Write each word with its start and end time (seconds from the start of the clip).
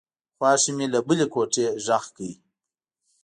خواښې 0.37 0.71
مې 0.77 0.85
له 0.93 0.99
بلې 1.07 1.25
کوټې 1.33 1.65
غږ 1.85 2.05
کړ. 2.15 2.29